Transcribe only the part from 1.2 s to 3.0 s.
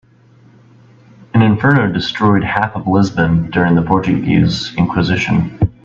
An inferno destroyed half of